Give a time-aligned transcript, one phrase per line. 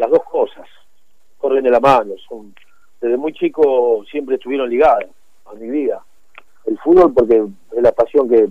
[0.00, 0.66] las dos cosas,
[1.38, 2.54] corren de la mano, son
[3.00, 5.06] desde muy chico siempre estuvieron ligadas
[5.46, 6.04] a mi vida.
[6.66, 8.48] El fútbol porque es la pasión que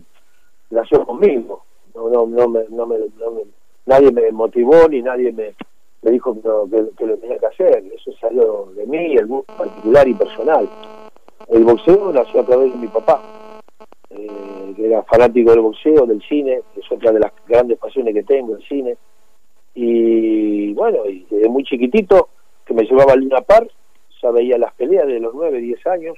[0.71, 2.97] nació conmigo, no, no, no, me, no, me,
[3.85, 5.53] nadie me motivó ni nadie me,
[6.01, 10.07] me dijo que, que, lo tenía que hacer, eso salió de mí, el gusto particular
[10.07, 10.69] y personal.
[11.47, 13.21] El boxeo nació a través de mi papá,
[14.09, 18.23] eh, que era fanático del boxeo, del cine, es otra de las grandes pasiones que
[18.23, 18.97] tengo, el cine.
[19.73, 22.29] Y bueno, y desde muy chiquitito,
[22.65, 23.67] que me llevaba a Luna Par,
[24.21, 26.17] ya veía las peleas de los 9, 10 años,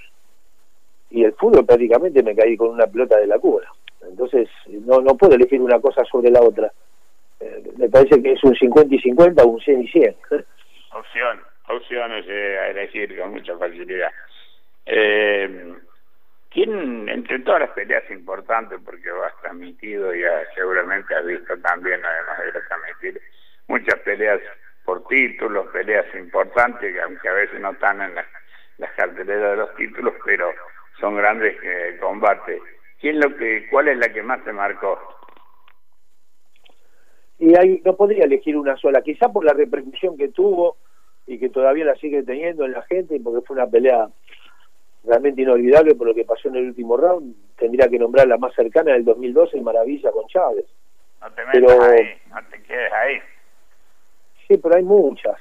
[1.09, 3.67] y el fútbol prácticamente me caí con una pelota de la cura.
[4.01, 6.71] Entonces, no, no puedo elegir una cosa sobre la otra.
[7.39, 10.15] Eh, me parece que es un 50 y 50 o un 100 y 100.
[10.93, 14.11] Opción, opciones eh, a elegir con mucha facilidad.
[14.85, 15.73] Eh,
[16.49, 20.21] ¿Quién, entre todas las peleas importantes, porque lo has transmitido y
[20.53, 23.21] seguramente has visto también, además de transmitir,
[23.67, 24.41] muchas peleas
[24.83, 26.05] por títulos, peleas
[26.61, 28.25] importantes, aunque a veces no están en las,
[28.95, 30.51] carteleras de los títulos, pero
[30.99, 32.61] son grandes eh, combates.
[32.99, 34.99] ¿Quién lo que, ¿Cuál es la que más te marcó?
[37.39, 40.77] Y ahí no podría elegir una sola, quizá por la repercusión que tuvo
[41.25, 44.09] y que todavía la sigue teniendo en la gente, porque fue una pelea
[45.03, 48.53] realmente inolvidable por lo que pasó en el último round, tendría que nombrar la más
[48.53, 50.65] cercana del 2012, el Maravilla con Chávez.
[51.21, 53.19] No te metas ahí, no te quedes ahí.
[54.47, 55.37] Sí, pero hay muchas.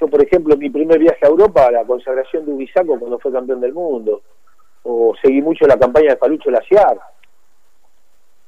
[0.00, 3.60] Yo, por ejemplo, mi primer viaje a Europa, la consagración de Ubisaco cuando fue campeón
[3.60, 4.22] del mundo,
[4.84, 6.98] o seguí mucho la campaña de Falucho Laciar,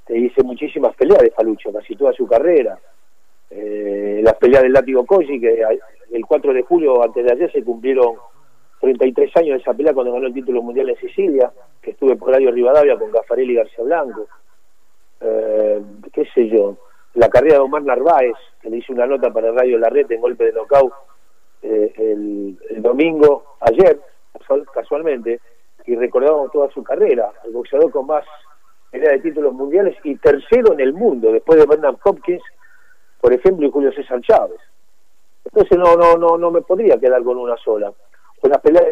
[0.06, 2.78] te hice muchísimas peleas de Falucho, casi toda su carrera.
[3.50, 5.62] Eh, las peleas del látigo Koji, que
[6.12, 8.16] el 4 de julio, antes de ayer, se cumplieron
[8.80, 12.30] 33 años de esa pelea cuando ganó el título mundial en Sicilia, que estuve por
[12.30, 14.26] Radio Rivadavia con Gafarelli y García Blanco.
[15.20, 16.76] Eh, qué sé yo,
[17.14, 20.20] la carrera de Omar Narváez, que le hice una nota para Radio La Red en
[20.20, 20.92] golpe de knockout
[21.62, 24.00] eh, el, domingo, ayer,
[24.72, 25.40] casualmente,
[25.86, 28.24] y recordábamos toda su carrera, el boxeador con más
[28.90, 32.42] pelea de títulos mundiales y tercero en el mundo, después de Bernard Hopkins,
[33.20, 34.60] por ejemplo, y Julio César Chávez.
[35.44, 37.92] Entonces no, no, no, no me podría quedar con una sola
[38.42, 38.82] una pelea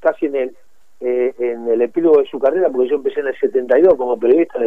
[0.00, 0.56] casi en el
[1.00, 4.58] eh, en el epílogo de su carrera, porque yo empecé en el 72 como periodista,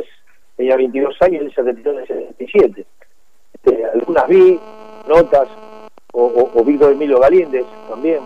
[0.72, 2.86] tenía 22 años él se retiró en el 77.
[3.54, 4.60] Este, algunas vi,
[5.08, 5.48] notas,
[6.14, 8.20] o, o, Víctor Emilio Galíndez también,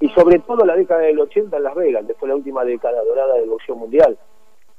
[0.00, 3.02] y sobre todo la década del 80 en Las Vegas, que fue la última década
[3.04, 4.18] dorada del boxeo mundial,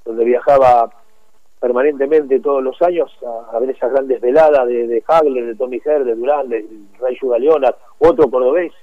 [0.06, 0.90] donde viajaba
[1.60, 3.12] permanentemente todos los años
[3.52, 6.66] a, ver esas grandes veladas de, de Hagler, de Tommy Herr, de Durán, de
[7.00, 8.74] Ray Leona, otro cordobés,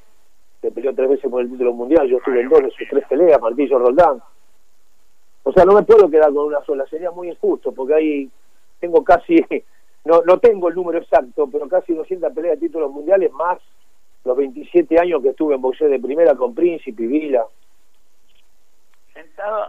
[0.61, 3.05] que peleó tres veces por el título mundial, yo estuve en dos de sus tres
[3.09, 4.21] peleas, Martillo Roldán.
[5.49, 8.31] O sea, no me puedo quedar con una sola, sería muy injusto, porque ahí
[8.81, 9.37] tengo casi,
[10.05, 13.61] no, no tengo el número exacto, pero casi 200 peleas de títulos mundiales, más
[14.25, 17.45] los 27 años que estuve en boxeo de primera con Príncipe y Vila.
[19.15, 19.69] Sentado,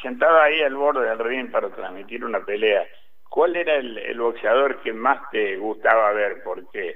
[0.00, 2.86] sentado ahí al borde del ring para transmitir una pelea,
[3.28, 6.44] ¿cuál era el, boxeador que más te gustaba ver?
[6.44, 6.94] Porque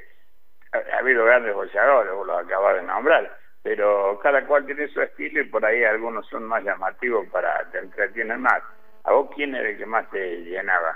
[0.71, 5.41] ha, habido grandes boxeadores, vos los acabas de nombrar, pero cada cual tiene su estilo
[5.41, 8.63] y por ahí algunos son más llamativos para te entretienen más.
[9.03, 10.95] ¿A vos quién era el que más te llenaba?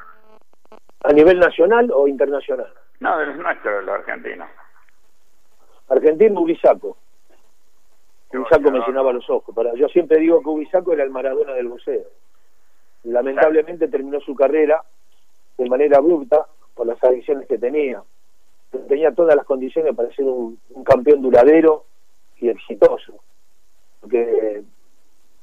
[1.02, 2.72] ¿A nivel nacional o internacional?
[3.00, 4.48] No, de los nuestros, de los argentinos.
[5.88, 6.96] Argentino, Ubisaco.
[8.32, 9.52] Ubisaco me llenaba los ojos.
[9.52, 12.04] Para, yo siempre digo que Ubisaco era el Maradona del boxeo.
[13.02, 14.80] Lamentablemente terminó su carrera
[15.58, 18.00] de manera abrupta por las adicciones que tenía
[18.86, 21.86] tenía todas las condiciones para ser un, campeón duradero
[22.40, 23.14] y exitoso.
[24.00, 24.62] Porque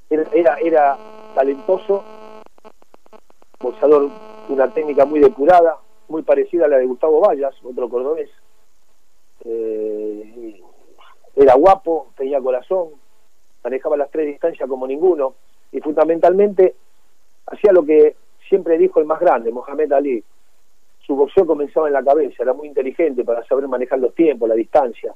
[0.09, 0.97] era, era,
[1.35, 2.03] talentoso,
[3.59, 4.09] boxeador,
[4.50, 8.30] una técnica muy depurada, muy parecida a la de Gustavo Vallas, otro cordobés.
[9.46, 10.62] Eh,
[11.36, 12.90] era guapo, tenía corazón,
[13.63, 15.36] manejaba las tres distancias como ninguno
[15.72, 16.75] y fundamentalmente
[17.46, 18.16] hacía lo que
[18.50, 20.24] siempre dijo el más grande, Mohamed Ali,
[21.06, 24.56] su boxeo comenzaba en la cabeza, era muy inteligente para saber manejar los tiempos, la
[24.56, 25.13] distancia,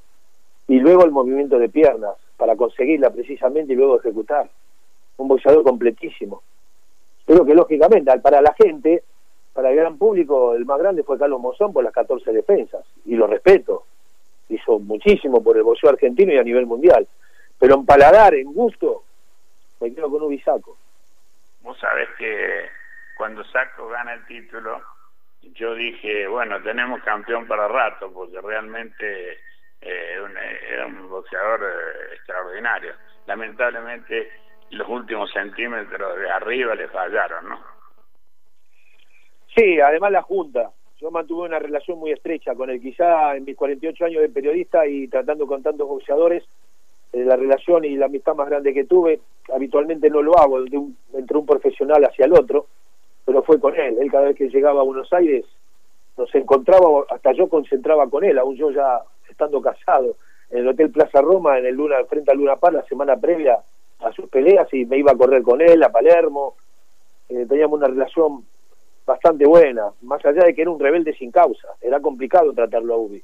[0.71, 4.49] y luego el movimiento de piernas, para conseguirla precisamente y luego ejecutar.
[5.17, 6.43] Un boxeador completísimo.
[7.25, 9.03] Creo que lógicamente, para la gente,
[9.51, 13.15] para el gran público, el más grande fue Carlos Mozón por las 14 defensas, y
[13.15, 13.83] lo respeto.
[14.47, 17.05] Hizo muchísimo por el boxeo argentino y a nivel mundial.
[17.59, 19.03] Pero en paladar, en gusto,
[19.81, 20.77] me quedo con Ubisaco.
[21.63, 22.61] Vos sabés que
[23.17, 24.79] cuando Saco gana el título,
[25.53, 29.37] yo dije, bueno, tenemos campeón para rato, porque realmente
[29.81, 30.17] eh,
[30.69, 32.93] era un boxeador eh, extraordinario.
[33.25, 34.29] Lamentablemente
[34.71, 37.59] los últimos centímetros de arriba le fallaron, ¿no?
[39.55, 40.71] Sí, además la Junta.
[40.99, 42.79] yo mantuve una relación muy estrecha con él.
[42.79, 46.43] Quizá en mis 48 años de periodista y tratando con tantos boxeadores,
[47.11, 49.19] eh, la relación y la amistad más grande que tuve,
[49.53, 52.67] habitualmente no lo hago un, entre un profesional hacia el otro,
[53.25, 53.97] pero fue con él.
[53.99, 55.45] Él cada vez que llegaba a Buenos Aires
[56.17, 59.01] nos encontraba, hasta yo concentraba con él, aún yo ya
[59.31, 60.15] estando casado,
[60.49, 63.57] en el Hotel Plaza Roma, en el Luna, frente a Luna Par, la semana previa
[63.99, 66.55] a sus peleas, y me iba a correr con él a Palermo.
[67.29, 68.45] Eh, teníamos una relación
[69.05, 72.97] bastante buena, más allá de que era un rebelde sin causa, era complicado tratarlo a
[72.97, 73.23] Ubi.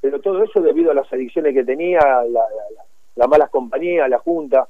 [0.00, 2.84] Pero todo eso debido a las adicciones que tenía, la, la,
[3.16, 4.66] la mala compañía, la junta,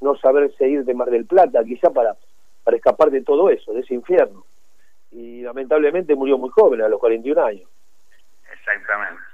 [0.00, 2.16] no saberse ir de Mar del Plata, quizá para,
[2.64, 4.44] para escapar de todo eso, de ese infierno.
[5.12, 7.68] Y lamentablemente murió muy joven, a los 41 años.
[8.52, 9.31] Exactamente.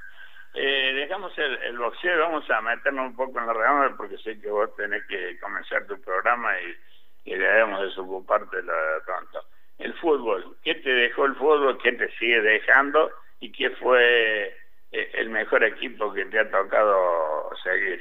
[0.54, 4.40] Eh, dejamos el, el boxeo vamos a meternos un poco en la redonda porque sé
[4.40, 9.40] que vos tenés que comenzar tu programa y, y debemos desocuparte la pronto
[9.78, 10.56] el fútbol.
[10.62, 11.78] ¿Qué te dejó el fútbol?
[11.82, 13.10] ¿Qué te sigue dejando?
[13.40, 14.48] ¿Y qué fue
[14.92, 18.00] eh, el mejor equipo que te ha tocado seguir?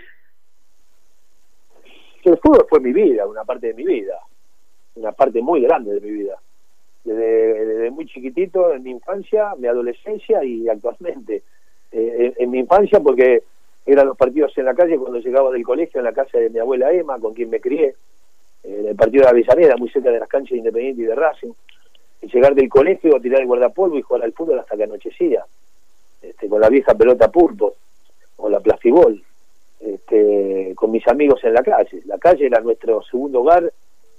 [2.23, 4.19] El fútbol fue mi vida, una parte de mi vida,
[4.95, 6.37] una parte muy grande de mi vida.
[7.03, 11.43] Desde, muy chiquitito, en mi infancia, mi adolescencia y actualmente.
[11.91, 13.43] Eh, en, mi infancia porque
[13.85, 16.59] eran los partidos en la calle cuando llegaba del colegio en la casa de mi
[16.59, 17.95] abuela Emma, con quien me crié,
[18.63, 21.53] en el partido de Avellaneda, muy cerca de las canchas de Independiente y de Racing
[22.21, 25.45] y llegar del colegio, tirar el guardapolvo y jugar al fútbol hasta que anochecía,
[26.21, 27.75] este, con la vieja pelota purpo
[28.37, 29.23] o la plastigol,
[29.79, 32.01] este, con mis amigos en la calle.
[32.05, 33.71] La calle era nuestro segundo hogar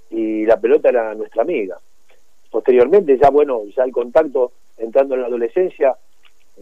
[0.09, 1.77] y la pelota era nuestra amiga.
[2.49, 5.95] Posteriormente, ya bueno, ya el contacto entrando en la adolescencia, eh,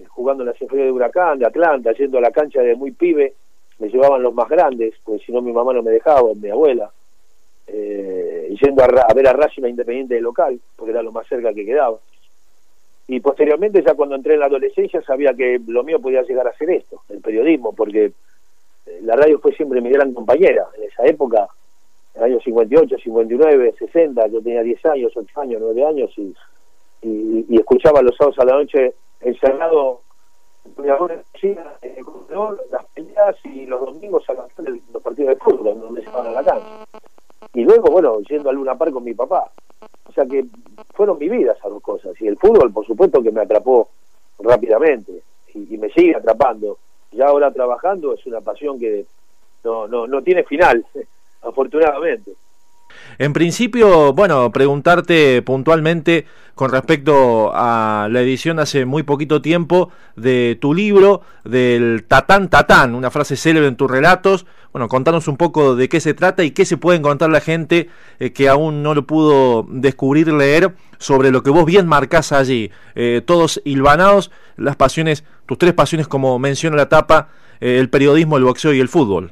[0.10, 3.34] jugando en la inferiores de Huracán, de Atlanta, yendo a la cancha de muy pibe,
[3.80, 6.92] me llevaban los más grandes, pues si no mi mamá no me dejaba, mi abuela
[7.68, 11.54] eh, yendo a, ver a Racing a Independiente de local, porque era lo más cerca
[11.54, 11.98] que quedaba.
[13.08, 16.58] Y posteriormente, ya cuando entré en la adolescencia, sabía que lo mío podía llegar a
[16.58, 18.06] ser esto, el periodismo, porque
[18.86, 20.68] eh, la radio fue siempre mi gran compañera.
[20.78, 21.48] En esa época,
[22.16, 26.34] en el año 58, 59, 60, yo tenía 10 años, 8 años, 9 años, y,
[27.02, 30.02] y, escuchaba los sábados a la noche encerrado
[32.72, 34.52] las peleas y los domingos a los
[35.02, 36.86] partidos de fútbol, donde se van a la cancha
[37.54, 39.52] y luego, bueno, yendo a Luna Park con mi papá.
[40.06, 40.46] O sea que
[40.94, 42.20] fueron mi vida esas dos cosas.
[42.22, 43.90] Y el fútbol, por supuesto, que me atrapó
[44.40, 45.24] rápidamente
[45.54, 46.78] y, me sigue atrapando.
[47.12, 49.06] Ya ahora trabajando es una pasión que
[49.64, 50.86] no, no, no tiene final,
[51.42, 52.34] afortunadamente.
[53.20, 56.26] En principio, bueno, preguntarte puntualmente
[56.58, 62.96] con respecto a la edición hace muy poquito tiempo de tu libro, del Tatán Tatán,
[62.96, 64.48] una frase célebre en tus relatos.
[64.72, 67.90] Bueno, contanos un poco de qué se trata y qué se puede encontrar la gente
[68.20, 72.72] eh, que aún no lo pudo descubrir, leer, sobre lo que vos bien marcás allí.
[72.96, 78.38] Eh, todos hilvanados, las pasiones, tus tres pasiones, como menciona la tapa, eh, el periodismo,
[78.38, 79.32] el boxeo y el fútbol.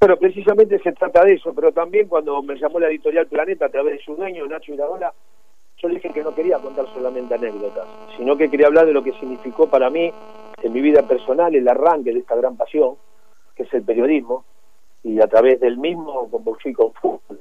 [0.00, 3.68] Bueno, precisamente se trata de eso, pero también cuando me llamó la editorial Planeta a
[3.68, 5.12] través de su dueño, Nacho Iraola,
[5.78, 7.84] yo le dije que no quería contar solamente anécdotas,
[8.16, 10.12] sino que quería hablar de lo que significó para mí
[10.62, 12.94] en mi vida personal el arranque de esta gran pasión,
[13.56, 14.44] que es el periodismo,
[15.02, 17.40] y a través del mismo con boxeo y con fútbol.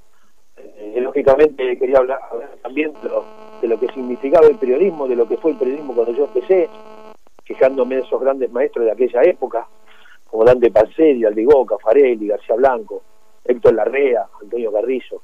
[0.57, 2.19] Eh, lógicamente quería hablar,
[2.63, 3.23] también de lo,
[3.61, 6.69] de lo, que significaba el periodismo, de lo que fue el periodismo cuando yo empecé,
[7.43, 9.67] fijándome en esos grandes maestros de aquella época,
[10.29, 13.01] como Dante Panseri, Aldigó, Cafarelli, García Blanco,
[13.43, 15.21] Héctor Larrea, Antonio Carrizo.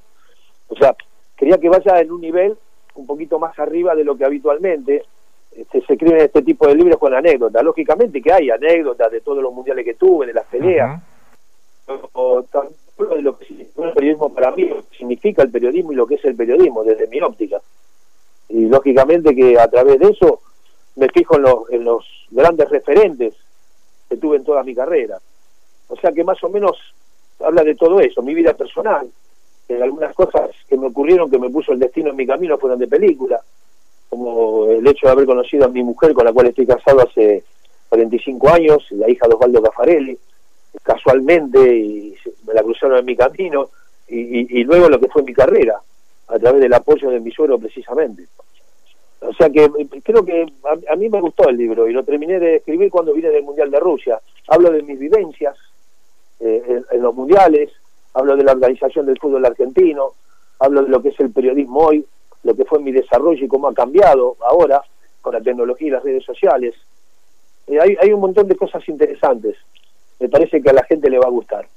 [0.69, 0.95] O sea,
[1.36, 2.57] quería que vaya en un nivel
[2.95, 5.03] un poquito más arriba de lo que habitualmente
[5.51, 7.63] este, se escriben este tipo de libros con anécdotas.
[7.63, 11.01] Lógicamente que hay anécdotas de todos los mundiales que tuve, de las peleas,
[12.13, 15.95] o, de lo que significa el periodismo para mí, lo que significa el periodismo y
[15.95, 17.62] lo que es el periodismo desde mi óptica.
[18.50, 20.41] Y lógicamente que a través de eso
[20.95, 23.36] me fijo en los, en los grandes referentes
[24.17, 25.20] tuve en toda mi carrera.
[25.88, 26.77] O sea que más o menos
[27.39, 29.08] habla de todo eso, mi vida personal,
[29.67, 32.79] que algunas cosas que me ocurrieron que me puso el destino en mi camino fueron
[32.79, 33.39] de película,
[34.10, 37.43] como el hecho de haber conocido a mi mujer con la cual estoy casado hace
[37.89, 40.17] 45 años, la hija de Osvaldo Cafarelli,
[40.82, 42.15] casualmente y
[42.48, 43.70] me la cruzaron en mi camino,
[44.08, 45.79] y, y luego lo que fue mi carrera,
[46.27, 48.27] a través del apoyo de mi suegro precisamente.
[49.27, 50.45] O sea que eh, creo que
[50.89, 53.71] a, mí me gustó el libro y lo terminé de escribir cuando vine del Mundial
[53.71, 54.19] de Rusia.
[54.47, 55.55] Hablo de mis vivencias
[56.39, 57.71] eh, en, los mundiales,
[58.13, 60.11] hablo de la organización del fútbol argentino,
[60.59, 62.05] hablo de lo que es el periodismo hoy,
[62.43, 64.81] lo que fue mi desarrollo y cómo ha cambiado ahora
[65.21, 66.75] con la tecnología y las redes sociales.
[67.67, 69.55] Eh, hay, hay un montón de cosas interesantes.
[70.19, 71.67] Me parece que a la gente le va a gustar.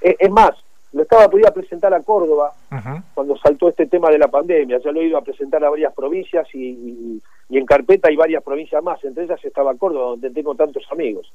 [0.00, 0.54] es más,
[0.94, 2.52] lo estaba podía presentar a Córdoba
[3.14, 4.78] cuando saltó este tema de la pandemia.
[4.82, 7.20] Ya lo he ido a presentar a varias provincias y,
[7.50, 9.02] en carpeta hay varias provincias más.
[9.04, 11.32] Entre ellas estaba Córdoba, donde tengo tantos amigos.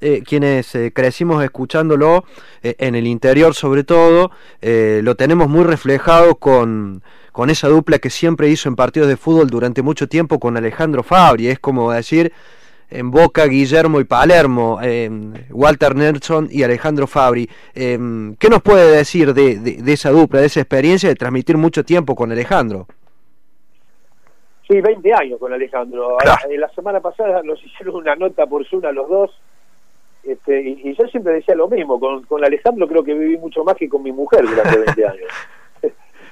[0.00, 2.24] Eh, quienes eh, crecimos escuchándolo
[2.62, 4.30] eh, en el interior sobre todo,
[4.62, 7.02] lo tenemos muy reflejado con,
[7.32, 11.02] con esa dupla que siempre hizo en partidos de fútbol durante mucho tiempo con Alejandro
[11.02, 11.48] Fabri.
[11.48, 12.32] Es como decir,
[12.90, 17.48] en Boca, Guillermo y Palermo, em, Walter Nelson y Alejandro Fabri.
[17.74, 22.14] Em, ¿Qué nos puede decir de, esa dupla, de esa experiencia de transmitir mucho tiempo
[22.14, 22.86] con Alejandro?
[24.68, 26.16] Sí, 20 años con Alejandro.
[26.48, 29.30] Eh, la semana pasada nos hicieron una nota por Zoom a los dos
[30.26, 32.00] este, y, yo siempre decía lo mismo.
[32.00, 35.30] Con, con Alejandro creo que viví mucho más que con mi mujer durante 20 años.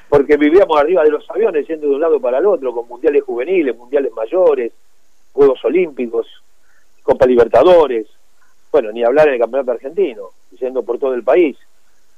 [0.09, 3.23] Porque vivíamos arriba de los aviones yendo de un lado para el otro, con mundiales
[3.25, 4.73] juveniles, mundiales mayores,
[5.35, 6.27] Juegos Olímpicos,
[7.03, 8.07] Copa Libertadores,
[8.71, 11.57] bueno, ni hablar en el Campeonato Argentino, yendo por todo el país.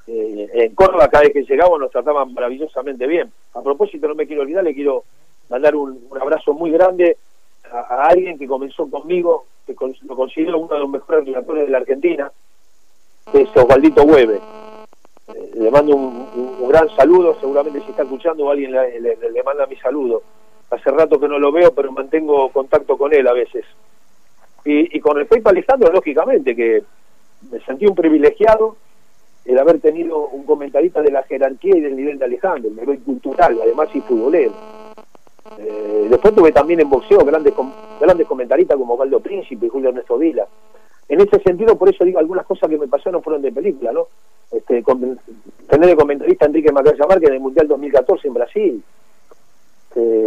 [0.06, 3.32] Eh, en Córdoba cada vez que llegamos nos trataban maravillosamente bien.
[3.54, 5.04] A propósito, no me quiero olvidar, le quiero
[5.48, 7.16] mandar un, abrazo muy grande
[7.72, 11.78] a, alguien que comenzó conmigo, que lo considero uno de los mejores relatores de la
[11.78, 12.30] Argentina,
[13.32, 14.40] que es Osvaldito Hueve.
[15.28, 20.22] Eh, le mando un, gran saludo, seguramente si está escuchando alguien le manda mi saludo.
[20.70, 23.64] Hace rato que no lo veo, pero mantengo contacto con él a veces.
[24.64, 26.82] Y, con respecto a Alejandro, lógicamente que
[27.52, 28.76] me sentí un privilegiado
[29.44, 32.98] el haber tenido un comentarista de la jerarquía y del nivel de Alejandro, el héroe
[32.98, 34.52] cultural, además y futbolero.
[35.58, 37.54] Eh, después tuve también en boxeo grandes
[38.00, 40.48] grandes comentaristas como Osvaldo Príncipe y Julio Ernesto Vila.
[41.08, 44.08] En ese sentido, por eso digo, algunas cosas que me pasaron fueron de película, ¿no?
[44.50, 44.82] Este,
[45.68, 48.84] tener de comentarista Enrique Macaya Márquez en el Mundial 2014 en Brasil.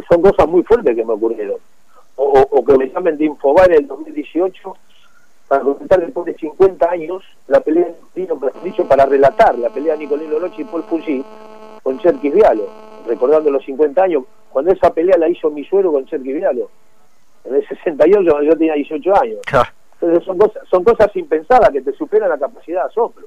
[0.09, 1.57] Son cosas muy fuertes que me ocurrieron
[2.15, 4.75] o, que me llamen de Infobar en el 2018
[5.47, 7.87] para comentar después de 50 años la pelea
[8.63, 11.23] dicho para relatar la pelea de Nicolino Noche y Paul Fuji
[11.81, 12.67] con Cherkis Vialo,
[13.07, 16.69] recordando los 50 años, cuando esa pelea la hizo mi suero con Cherkis Vialo,
[17.45, 19.39] en el 68 cuando yo tenía 18 años.
[20.01, 23.25] Entonces son cosas, son cosas impensadas que te superan la capacidad de asombro.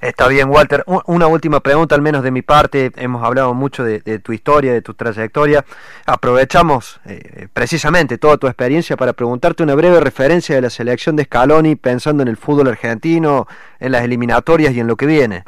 [0.00, 0.84] Está bien, Walter.
[1.06, 2.92] Una última pregunta, al menos de mi parte.
[2.96, 5.64] Hemos hablado mucho de, tu historia, de tu trayectoria.
[6.06, 11.24] Aprovechamos eh, precisamente toda tu experiencia para preguntarte una breve referencia de la selección de
[11.24, 13.46] Scaloni pensando en el fútbol argentino,
[13.80, 15.44] en las eliminatorias y en lo que viene.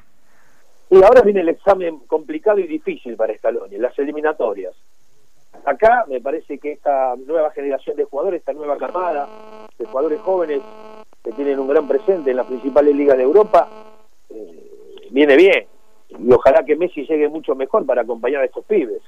[0.90, 4.75] Y ahora viene el examen complicado y difícil para Scaloni, las eliminatorias.
[5.64, 9.28] Acá me parece que esta nueva generación de jugadores, esta nueva camada
[9.78, 10.61] de jugadores jóvenes
[11.23, 13.69] que tienen un gran presente en las principales ligas de Europa,
[14.30, 14.70] eh,
[15.11, 15.66] viene bien.
[16.08, 19.02] Y ojalá que Messi llegue mucho mejor para acompañar a estos pibes.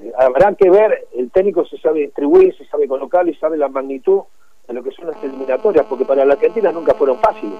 [0.00, 3.68] Eh, habrá que ver, el técnico se sabe distribuir, se sabe colocar y sabe la
[3.68, 4.22] magnitud
[4.66, 7.58] de lo que son las eliminatorias, porque para la Argentina nunca fueron fáciles,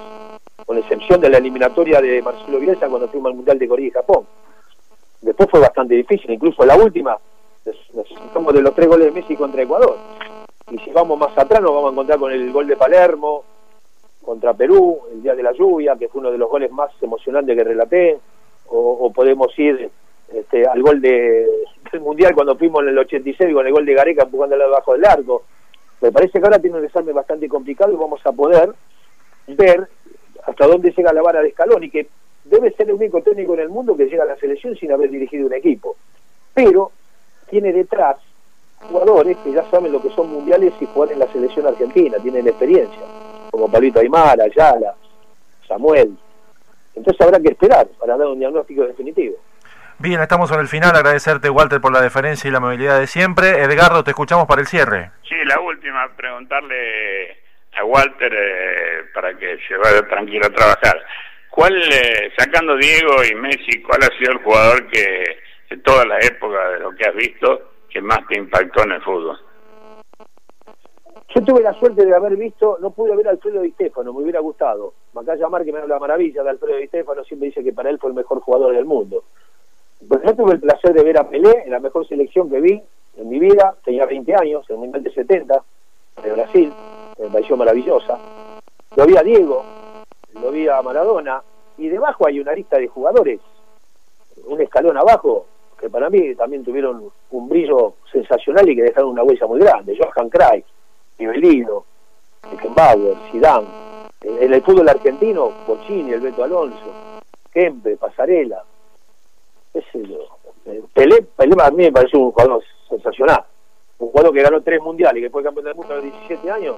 [0.64, 3.90] con excepción de la eliminatoria de Marcelo Bielsa cuando fuimos al Mundial de Corea y
[3.90, 4.26] Japón.
[5.20, 7.18] Después fue bastante difícil, incluso la última,
[7.64, 9.96] necesitamos de los tres goles de Messi contra Ecuador.
[10.70, 13.44] Y si vamos más atrás nos vamos a encontrar con el gol de Palermo,
[14.24, 17.56] contra Perú, el día de la lluvia, que fue uno de los goles más emocionantes
[17.56, 18.18] que relaté,
[18.66, 19.90] o, podemos ir
[20.32, 21.46] este, al gol de,
[21.92, 25.04] del Mundial cuando fuimos en el 86 con el gol de Gareca empujándolo debajo del
[25.04, 25.44] arco.
[26.00, 28.70] Me parece que ahora tiene un desarme bastante complicado y vamos a poder
[29.46, 29.88] ver
[30.44, 32.08] hasta dónde llega la vara de escalón y que
[32.44, 35.10] debe ser el único técnico en el mundo que llega a la selección sin haber
[35.10, 35.96] dirigido un equipo.
[36.52, 36.90] Pero
[37.48, 38.16] tiene detrás
[38.80, 42.48] jugadores que ya saben lo que son mundiales y jugar en la selección argentina, tienen
[42.48, 43.00] experiencia
[43.54, 44.96] como Pablito Aymara, Ayala,
[45.68, 46.16] Samuel.
[46.96, 49.36] Entonces habrá que esperar para dar un diagnóstico definitivo.
[50.00, 50.96] Bien, estamos en el final.
[50.96, 53.62] Agradecerte, Walter, por la deferencia y la movilidad de siempre.
[53.62, 55.12] Edgardo, te escuchamos para el cierre.
[55.28, 57.38] Sí, la última, preguntarle
[57.76, 61.00] a Walter eh, para que se vaya tranquilo a trabajar.
[61.48, 65.36] ¿Cuál, eh, sacando Diego y Messi, cuál ha sido el jugador que,
[65.70, 69.02] de todas las épocas de lo que has visto, que más te impactó en el
[69.02, 69.38] fútbol?
[71.34, 74.22] Yo tuve la suerte de haber visto, no pude ver a Alfredo Di Stefano, me
[74.22, 74.92] hubiera gustado.
[75.14, 78.10] Macaya que me habla maravilla de Alfredo Di Stefano, siempre dice que para él fue
[78.10, 79.24] el mejor jugador del mundo.
[80.08, 82.80] Pero yo tuve el placer de ver a Pelé en la mejor selección que vi
[83.16, 85.64] en mi vida, tenía 20 años, en el Mundial de 70,
[86.22, 86.72] de Brasil,
[87.18, 88.16] me pareció maravillosa.
[88.94, 89.64] Lo vi a Diego,
[90.40, 91.42] lo vi a Maradona,
[91.78, 93.40] y debajo hay una lista de jugadores,
[94.46, 95.46] un escalón abajo,
[95.80, 99.98] que para mí también tuvieron un brillo sensacional y que dejaron una huella muy grande.
[99.98, 100.64] Johan Cruyff,
[101.18, 101.84] Nivelino,
[102.50, 103.66] Beckenbauer, Zidane.
[104.22, 107.20] En el fútbol argentino, Bochini, el Beto Alonso,
[107.52, 108.64] Kempe, Pasarela.
[109.72, 110.18] Ese yo.
[110.66, 113.44] Eh, Pelé, Pelé a mí me parece un jugador sensacional.
[113.98, 116.50] Un jugador que ganó tres mundiales y que fue campeón del mundo a los 17
[116.50, 116.76] años,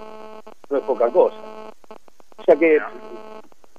[0.69, 1.37] no es poca cosa.
[2.37, 2.79] O sea que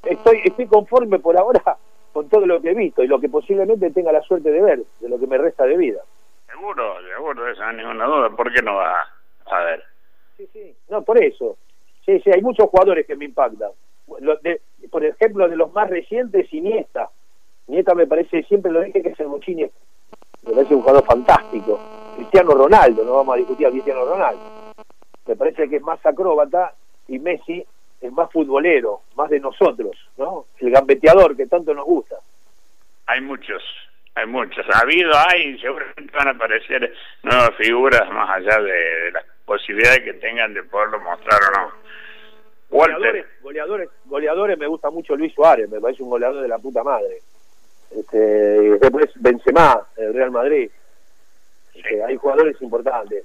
[0.04, 1.62] estoy, estoy conforme por ahora
[2.14, 4.80] con todo lo que he visto y lo que posiblemente tenga la suerte de ver,
[5.00, 6.02] de lo que me resta de vida.
[6.48, 8.30] Seguro, seguro, hay ninguna duda.
[8.32, 9.08] ¿Por qué no va
[9.46, 9.84] a ver?
[10.38, 11.58] Sí, sí, no, por eso.
[12.06, 13.72] Sí, sí, hay muchos jugadores que me impactan.
[14.92, 17.10] por ejemplo, de los más recientes, Iniesta.
[17.68, 19.70] Iniesta me parece, siempre lo dije que es el Bochini,
[20.44, 21.80] me parece un jugador fantástico.
[22.16, 24.74] Cristiano Ronaldo, no vamos a discutir a Cristiano Ronaldo.
[25.28, 26.74] Me parece que es más acróbata
[27.08, 27.66] y Messi
[28.00, 30.46] es más futbolero, más de nosotros, ¿no?
[30.60, 32.16] El gambeteador que tanto nos gusta.
[33.08, 33.64] Hay muchos,
[34.16, 34.66] hay muchos.
[34.72, 40.14] Ha habido, hay, seguramente van a aparecer nuevas figuras más allá de, las posibilidades que
[40.16, 41.72] tengan de poderlo mostrar o no.
[42.70, 46.84] Goleadores, goleadores, goleadores, me gusta mucho Luis Suárez, me parece un goleador de la puta
[46.84, 47.22] madre.
[47.90, 50.70] Este, después Benzema, el Real Madrid.
[51.74, 53.24] Este, hay jugadores importantes.